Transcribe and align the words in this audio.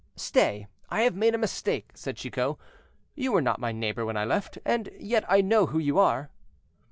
"Stay, 0.15 0.65
I 0.89 1.03
have 1.03 1.15
made 1.15 1.35
a 1.35 1.37
mistake," 1.37 1.91
said 1.93 2.17
Chicot, 2.17 2.57
"you 3.13 3.31
were 3.31 3.39
not 3.39 3.59
my 3.59 3.71
neighbor 3.71 4.03
when 4.03 4.17
I 4.17 4.25
left, 4.25 4.57
and 4.65 4.89
yet 4.99 5.23
I 5.31 5.41
know 5.41 5.67
who 5.67 5.77
you 5.77 5.99
are." 5.99 6.31